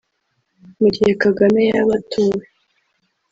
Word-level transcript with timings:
Mu 0.79 0.87
gihe 0.95 1.11
Kagame 1.23 1.61
yaba 1.69 1.93
atowe 1.99 2.43